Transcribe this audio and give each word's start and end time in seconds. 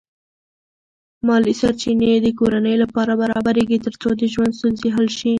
مالی 1.27 1.53
سرچینې 1.59 2.13
د 2.21 2.27
کورنۍ 2.39 2.75
لپاره 2.83 3.11
برابرېږي 3.21 3.77
ترڅو 3.85 4.09
د 4.15 4.21
ژوند 4.33 4.53
ستونزې 4.59 4.87
حل 4.95 5.07
شي. 5.17 5.29